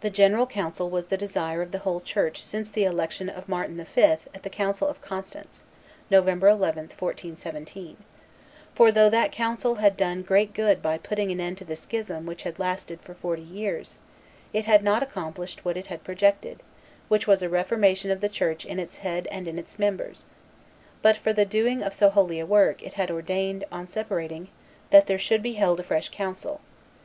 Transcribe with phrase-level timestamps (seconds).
[0.00, 3.76] The general council was the desire of the whole church since the election of Martin
[3.84, 4.02] V.
[4.02, 5.62] at the council of Constance
[6.10, 7.96] (November 11, 1417);
[8.74, 12.26] for, though that council had done great good by putting an end to the schism
[12.26, 13.98] which had lasted for forty years,
[14.52, 16.58] it had not accomplished what it had projected,
[17.06, 20.26] which was a reformation of the Church in its head and in its members;
[21.02, 24.48] but, for the doing of so holy a work, it had ordained, on separating,
[24.90, 26.60] that there should be held a fresh council.